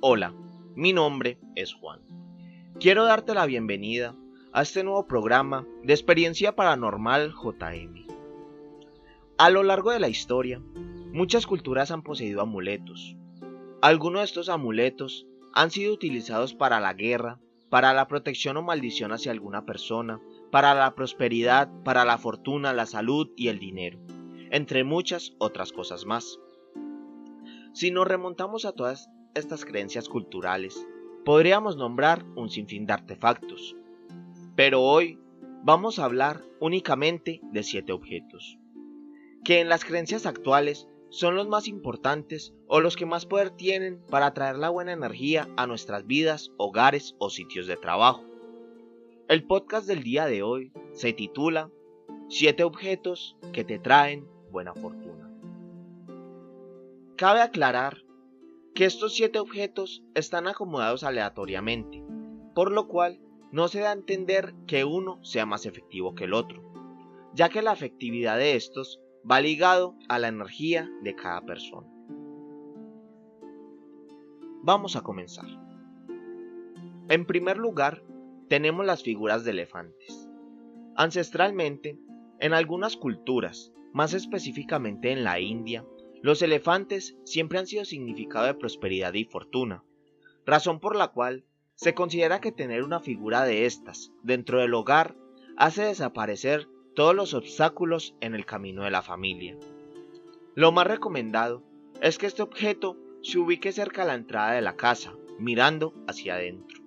[0.00, 0.32] Hola,
[0.76, 1.98] mi nombre es Juan.
[2.78, 4.14] Quiero darte la bienvenida
[4.52, 8.06] a este nuevo programa de experiencia paranormal JM.
[9.38, 10.62] A lo largo de la historia,
[11.12, 13.16] muchas culturas han poseído amuletos.
[13.82, 19.10] Algunos de estos amuletos han sido utilizados para la guerra, para la protección o maldición
[19.10, 20.20] hacia alguna persona,
[20.52, 23.98] para la prosperidad, para la fortuna, la salud y el dinero,
[24.52, 26.38] entre muchas otras cosas más.
[27.72, 30.86] Si nos remontamos a todas estas creencias culturales,
[31.24, 33.76] podríamos nombrar un sinfín de artefactos.
[34.56, 35.18] Pero hoy
[35.62, 38.58] vamos a hablar únicamente de siete objetos,
[39.44, 44.00] que en las creencias actuales son los más importantes o los que más poder tienen
[44.10, 48.24] para traer la buena energía a nuestras vidas, hogares o sitios de trabajo.
[49.28, 51.70] El podcast del día de hoy se titula
[52.28, 55.30] Siete objetos que te traen buena fortuna.
[57.16, 58.04] Cabe aclarar
[58.74, 62.02] que estos siete objetos están acomodados aleatoriamente,
[62.54, 66.34] por lo cual no se da a entender que uno sea más efectivo que el
[66.34, 66.62] otro,
[67.34, 71.88] ya que la efectividad de estos va ligado a la energía de cada persona.
[74.62, 75.46] Vamos a comenzar.
[77.08, 78.02] En primer lugar,
[78.48, 80.28] tenemos las figuras de elefantes.
[80.94, 81.98] Ancestralmente,
[82.40, 85.84] en algunas culturas, más específicamente en la India,
[86.22, 89.84] los elefantes siempre han sido significado de prosperidad y fortuna,
[90.44, 91.44] razón por la cual
[91.74, 95.14] se considera que tener una figura de estas dentro del hogar
[95.56, 99.56] hace desaparecer todos los obstáculos en el camino de la familia.
[100.54, 101.62] Lo más recomendado
[102.00, 106.34] es que este objeto se ubique cerca de la entrada de la casa, mirando hacia
[106.34, 106.82] adentro.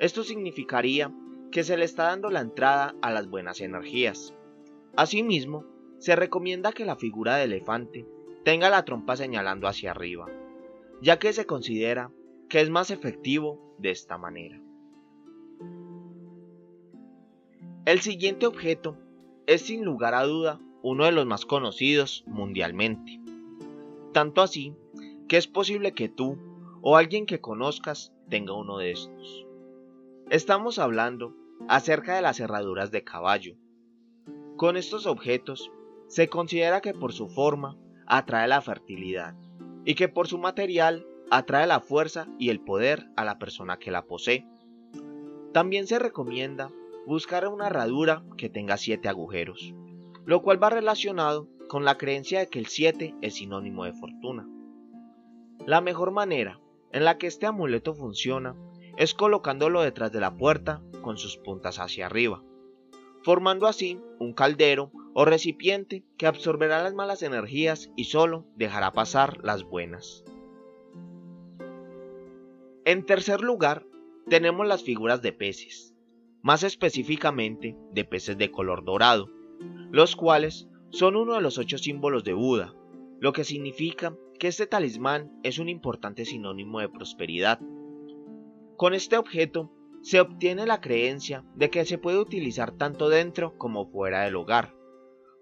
[0.00, 1.12] Esto significaría
[1.52, 4.34] que se le está dando la entrada a las buenas energías.
[4.96, 5.64] Asimismo,
[5.98, 8.06] se recomienda que la figura de elefante
[8.44, 10.26] tenga la trompa señalando hacia arriba,
[11.02, 12.10] ya que se considera
[12.48, 14.60] que es más efectivo de esta manera.
[17.86, 18.96] El siguiente objeto
[19.46, 23.20] es sin lugar a duda uno de los más conocidos mundialmente.
[24.12, 24.74] Tanto así
[25.28, 26.38] que es posible que tú
[26.82, 29.46] o alguien que conozcas tenga uno de estos.
[30.30, 31.34] Estamos hablando
[31.68, 33.56] acerca de las cerraduras de caballo.
[34.56, 35.70] Con estos objetos
[36.06, 37.76] se considera que por su forma
[38.10, 39.36] atrae la fertilidad
[39.84, 43.92] y que por su material atrae la fuerza y el poder a la persona que
[43.92, 44.44] la posee.
[45.52, 46.72] También se recomienda
[47.06, 49.74] buscar una herradura que tenga siete agujeros,
[50.26, 54.44] lo cual va relacionado con la creencia de que el 7 es sinónimo de fortuna.
[55.64, 56.58] La mejor manera
[56.92, 58.56] en la que este amuleto funciona
[58.96, 62.42] es colocándolo detrás de la puerta con sus puntas hacia arriba,
[63.22, 69.44] formando así un caldero o recipiente que absorberá las malas energías y solo dejará pasar
[69.44, 70.24] las buenas.
[72.84, 73.86] En tercer lugar,
[74.28, 75.94] tenemos las figuras de peces,
[76.42, 79.28] más específicamente de peces de color dorado,
[79.90, 82.74] los cuales son uno de los ocho símbolos de Buda,
[83.18, 87.60] lo que significa que este talismán es un importante sinónimo de prosperidad.
[88.76, 89.70] Con este objeto
[90.00, 94.74] se obtiene la creencia de que se puede utilizar tanto dentro como fuera del hogar,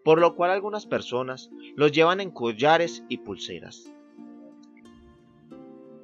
[0.09, 3.93] por lo cual algunas personas los llevan en collares y pulseras.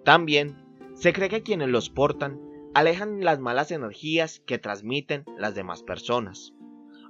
[0.05, 0.59] También
[0.93, 2.39] se cree que quienes los portan
[2.75, 6.53] alejan las malas energías que transmiten las demás personas,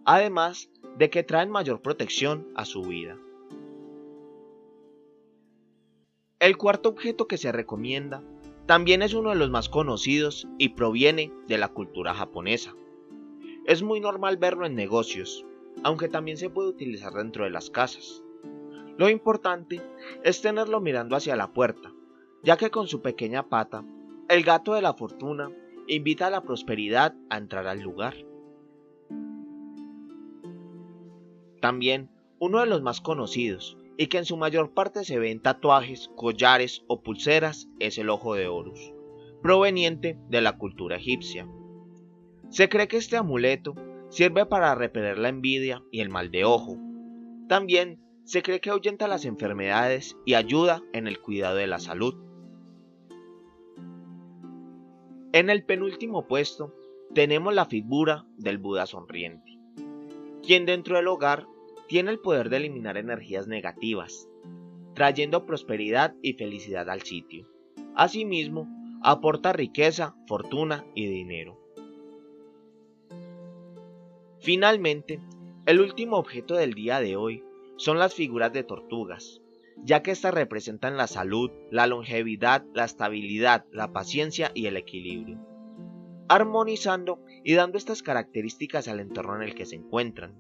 [0.05, 3.19] además de que traen mayor protección a su vida.
[6.38, 8.22] El cuarto objeto que se recomienda
[8.66, 12.72] también es uno de los más conocidos y proviene de la cultura japonesa.
[13.66, 15.44] Es muy normal verlo en negocios,
[15.82, 18.22] aunque también se puede utilizar dentro de las casas.
[18.96, 19.82] Lo importante
[20.22, 21.92] es tenerlo mirando hacia la puerta,
[22.42, 23.84] ya que con su pequeña pata,
[24.28, 25.50] el gato de la fortuna
[25.88, 28.14] invita a la prosperidad a entrar al lugar.
[31.60, 36.10] También, uno de los más conocidos, y que en su mayor parte se ven tatuajes,
[36.16, 38.93] collares o pulseras, es el ojo de Horus,
[39.43, 41.49] proveniente de la cultura egipcia.
[42.50, 43.75] Se cree que este amuleto
[44.14, 46.78] Sirve para repeler la envidia y el mal de ojo.
[47.49, 52.14] También se cree que ahuyenta las enfermedades y ayuda en el cuidado de la salud.
[55.32, 56.72] En el penúltimo puesto
[57.12, 59.58] tenemos la figura del Buda sonriente,
[60.44, 61.49] quien dentro del hogar
[61.88, 64.28] tiene el poder de eliminar energías negativas,
[64.94, 67.49] trayendo prosperidad y felicidad al sitio.
[67.96, 68.69] Asimismo,
[69.02, 71.63] aporta riqueza, fortuna y dinero.
[74.44, 75.20] Finalmente,
[75.64, 77.43] el último objeto del día de hoy
[77.79, 79.41] son las figuras de tortugas,
[79.82, 85.38] ya que éstas representan la salud, la longevidad, la estabilidad, la paciencia y el equilibrio,
[86.29, 90.38] armonizando y dando estas características al entorno en el que se encuentran.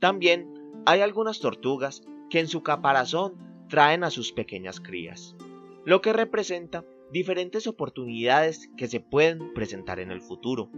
[0.00, 0.52] También
[0.84, 3.34] hay algunas tortugas que en su caparazón
[3.68, 5.36] traen a sus pequeñas crías,
[5.84, 10.72] lo que representa diferentes oportunidades que se pueden presentar en el futuro.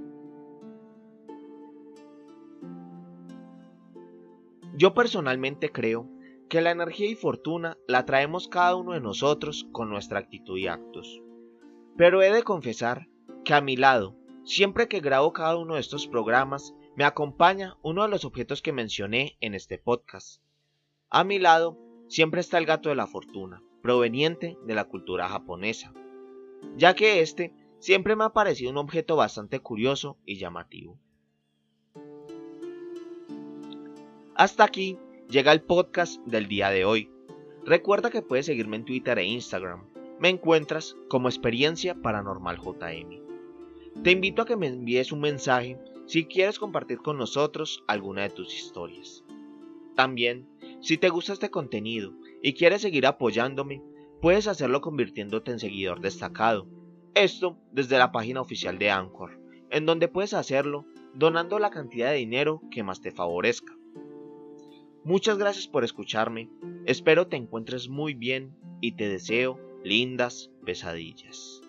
[4.76, 6.06] Yo personalmente creo
[6.50, 10.67] que la energía y fortuna la traemos cada uno de nosotros con nuestra actitud y
[10.67, 11.23] actos.
[11.96, 13.08] Pero he de confesar
[13.43, 18.02] que a mi lado, siempre que grabo cada uno de estos programas, me acompaña uno
[18.02, 20.43] de los objetos que mencioné en este podcast.
[21.08, 21.78] A mi lado
[22.08, 25.94] siempre está el gato de la fortuna, proveniente de la cultura japonesa,
[26.76, 30.99] ya que este siempre me ha parecido un objeto bastante curioso y llamativo.
[34.38, 34.98] Hasta aquí
[35.30, 37.10] llega el podcast del día de hoy.
[37.64, 39.86] Recuerda que puedes seguirme en Twitter e Instagram.
[40.20, 43.22] Me encuentras como Experiencia Paranormal JM.
[44.02, 48.28] Te invito a que me envíes un mensaje si quieres compartir con nosotros alguna de
[48.28, 49.24] tus historias.
[49.94, 50.46] También,
[50.82, 52.12] si te gusta este contenido
[52.42, 53.82] y quieres seguir apoyándome,
[54.20, 56.66] puedes hacerlo convirtiéndote en seguidor destacado.
[57.14, 59.40] Esto desde la página oficial de Anchor,
[59.70, 60.84] en donde puedes hacerlo
[61.14, 63.72] donando la cantidad de dinero que más te favorezca.
[65.06, 66.50] Muchas gracias por escucharme,
[66.84, 71.62] espero te encuentres muy bien y te deseo lindas pesadillas.